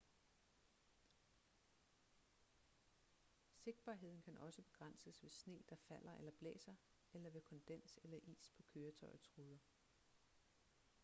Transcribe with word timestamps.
sigtbarheden 3.55 4.21
kan 4.21 4.37
også 4.37 4.61
begrænses 4.61 5.23
ved 5.23 5.29
sne 5.29 5.59
der 5.69 5.75
falder 5.75 6.15
eller 6.17 6.31
blæser 6.31 6.75
eller 7.13 7.29
ved 7.29 7.41
kondens 7.41 7.99
eller 8.03 8.17
is 8.23 8.51
på 8.57 8.63
køretøjets 8.73 9.31
ruder 9.37 9.57